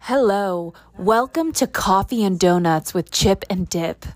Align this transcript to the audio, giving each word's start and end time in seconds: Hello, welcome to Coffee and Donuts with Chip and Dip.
Hello, 0.00 0.72
welcome 0.96 1.52
to 1.54 1.66
Coffee 1.66 2.22
and 2.22 2.38
Donuts 2.38 2.94
with 2.94 3.10
Chip 3.10 3.44
and 3.50 3.68
Dip. 3.68 4.06